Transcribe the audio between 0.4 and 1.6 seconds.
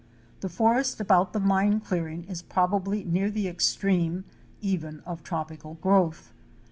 forest about the